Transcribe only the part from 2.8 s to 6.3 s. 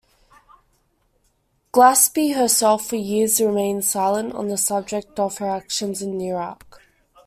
for years remained silent on the subject of her actions in